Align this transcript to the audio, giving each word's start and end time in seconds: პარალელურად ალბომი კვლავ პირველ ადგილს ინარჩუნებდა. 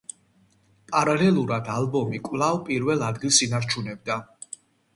პარალელურად 0.93 1.69
ალბომი 1.75 2.23
კვლავ 2.29 2.59
პირველ 2.73 3.07
ადგილს 3.11 3.41
ინარჩუნებდა. 3.51 4.21